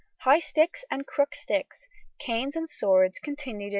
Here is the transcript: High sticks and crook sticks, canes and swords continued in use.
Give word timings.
High 0.21 0.39
sticks 0.39 0.83
and 0.89 1.05
crook 1.05 1.35
sticks, 1.35 1.85
canes 2.17 2.55
and 2.55 2.67
swords 2.67 3.19
continued 3.19 3.59
in 3.59 3.59
use. 3.65 3.69